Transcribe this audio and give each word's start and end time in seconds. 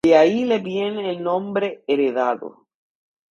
De 0.03 0.17
ahí 0.17 0.45
le 0.45 0.57
viene 0.57 1.11
el 1.11 1.21
nombre 1.21 1.83
heredado. 1.85 2.65